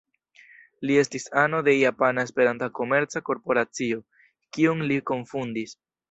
Li 0.89 0.95
estis 0.99 1.25
ano 1.41 1.57
de 1.67 1.75
Japana 1.81 2.23
Esperanta 2.27 2.69
Komerca 2.79 3.21
Korporacio, 3.27 3.99
kiun 4.57 4.81
li 4.93 4.97
kunfondis. 5.11 5.75